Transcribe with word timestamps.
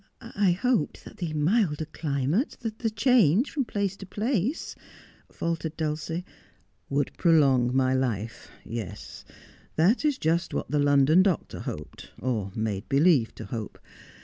'I 0.45 0.53
hoped 0.53 1.05
that 1.05 1.17
the 1.17 1.31
milder 1.33 1.85
climate, 1.85 2.57
the 2.61 2.89
change 2.89 3.51
from 3.51 3.65
place 3.65 3.95
to 3.97 4.07
place' 4.07 4.73
faltered 5.31 5.77
Dulcie.' 5.77 6.25
Would 6.89 7.11
prolong 7.19 7.75
my 7.75 7.93
life. 7.93 8.49
Yes, 8.65 9.23
that 9.75 10.03
is 10.03 10.17
just 10.17 10.55
what 10.55 10.71
the 10.71 10.79
London 10.79 11.21
doctor 11.21 11.59
hoped— 11.59 12.09
or 12.19 12.51
made 12.55 12.89
believe 12.89 13.35
to 13.35 13.45
hope. 13.45 13.77